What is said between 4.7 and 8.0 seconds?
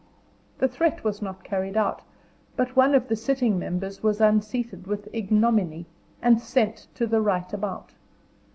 with ignominy, and sent to the right about.